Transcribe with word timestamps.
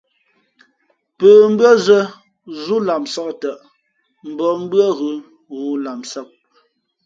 Pə̌ 1.17 1.33
mbʉ́ά 1.51 1.71
zᾱ 1.85 1.99
zúlamsāk 2.63 3.29
tαʼ, 3.41 3.59
mbǒh 4.29 4.55
mbʉ́ά 4.63 4.87
ghʉ 4.99 5.11
ghoōlamsāk. 5.51 6.29